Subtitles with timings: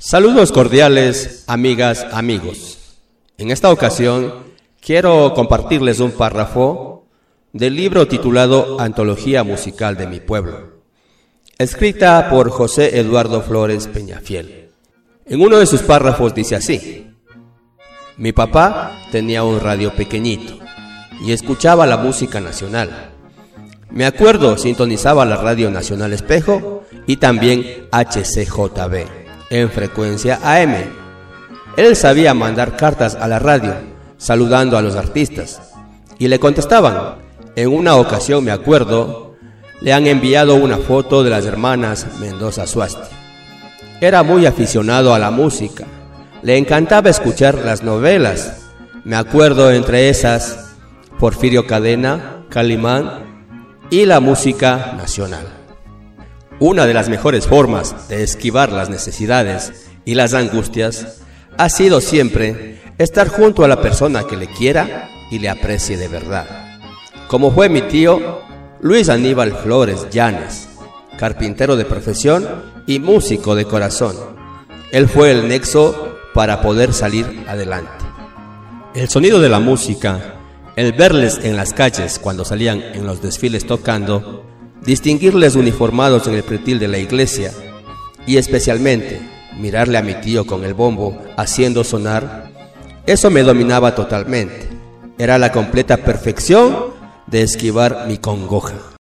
[0.00, 3.00] Saludos cordiales, amigas, amigos.
[3.36, 4.32] En esta ocasión
[4.80, 7.08] quiero compartirles un párrafo
[7.52, 10.84] del libro titulado Antología Musical de mi Pueblo,
[11.58, 14.70] escrita por José Eduardo Flores Peñafiel.
[15.26, 17.10] En uno de sus párrafos dice así,
[18.16, 20.60] mi papá tenía un radio pequeñito
[21.26, 23.10] y escuchaba la música nacional.
[23.90, 29.17] Me acuerdo, sintonizaba la Radio Nacional Espejo y también HCJB
[29.50, 30.74] en frecuencia AM.
[31.76, 33.74] Él sabía mandar cartas a la radio,
[34.16, 35.60] saludando a los artistas,
[36.18, 37.16] y le contestaban.
[37.56, 39.34] En una ocasión, me acuerdo,
[39.80, 43.14] le han enviado una foto de las hermanas Mendoza Suasti.
[44.00, 45.84] Era muy aficionado a la música,
[46.42, 48.66] le encantaba escuchar las novelas.
[49.04, 50.76] Me acuerdo entre esas
[51.18, 53.46] Porfirio Cadena, Calimán
[53.90, 55.57] y la música nacional.
[56.60, 59.72] Una de las mejores formas de esquivar las necesidades
[60.04, 61.20] y las angustias
[61.56, 66.08] ha sido siempre estar junto a la persona que le quiera y le aprecie de
[66.08, 66.80] verdad.
[67.28, 68.40] Como fue mi tío
[68.80, 70.68] Luis Aníbal Flores Llanes,
[71.16, 72.46] carpintero de profesión
[72.88, 74.16] y músico de corazón.
[74.90, 78.04] Él fue el nexo para poder salir adelante.
[78.94, 80.34] El sonido de la música,
[80.74, 84.44] el verles en las calles cuando salían en los desfiles tocando,
[84.84, 87.52] distinguirles uniformados en el pretil de la iglesia
[88.26, 89.20] y especialmente
[89.58, 92.50] mirarle a mi tío con el bombo haciendo sonar,
[93.06, 94.68] eso me dominaba totalmente.
[95.18, 96.94] Era la completa perfección
[97.26, 98.97] de esquivar mi congoja.